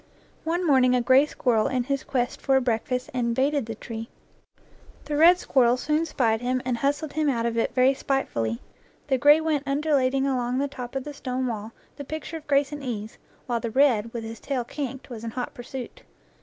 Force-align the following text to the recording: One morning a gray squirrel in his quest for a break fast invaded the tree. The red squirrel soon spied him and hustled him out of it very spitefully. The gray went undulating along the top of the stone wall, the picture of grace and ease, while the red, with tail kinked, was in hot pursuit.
One 0.45 0.65
morning 0.65 0.95
a 0.95 1.01
gray 1.01 1.27
squirrel 1.27 1.67
in 1.67 1.83
his 1.83 2.03
quest 2.03 2.41
for 2.41 2.55
a 2.55 2.61
break 2.61 2.87
fast 2.87 3.09
invaded 3.13 3.67
the 3.67 3.75
tree. 3.75 4.09
The 5.05 5.15
red 5.15 5.37
squirrel 5.37 5.77
soon 5.77 6.07
spied 6.07 6.41
him 6.41 6.59
and 6.65 6.77
hustled 6.77 7.13
him 7.13 7.29
out 7.29 7.45
of 7.45 7.55
it 7.55 7.75
very 7.75 7.93
spitefully. 7.93 8.61
The 9.09 9.19
gray 9.19 9.39
went 9.39 9.67
undulating 9.67 10.25
along 10.25 10.57
the 10.57 10.67
top 10.67 10.95
of 10.95 11.03
the 11.03 11.13
stone 11.13 11.45
wall, 11.45 11.71
the 11.97 12.03
picture 12.03 12.37
of 12.37 12.47
grace 12.47 12.71
and 12.71 12.81
ease, 12.81 13.19
while 13.45 13.59
the 13.59 13.69
red, 13.69 14.11
with 14.11 14.41
tail 14.41 14.63
kinked, 14.63 15.11
was 15.11 15.23
in 15.23 15.29
hot 15.29 15.53
pursuit. 15.53 16.01